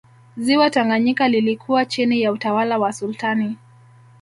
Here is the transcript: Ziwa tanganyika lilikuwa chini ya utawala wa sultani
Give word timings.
Ziwa 0.37 0.69
tanganyika 0.69 1.27
lilikuwa 1.27 1.85
chini 1.85 2.21
ya 2.21 2.31
utawala 2.31 2.77
wa 2.79 2.93
sultani 2.93 3.55